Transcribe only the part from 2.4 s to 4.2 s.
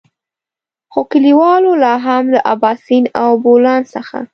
اباسين او بولان څخه.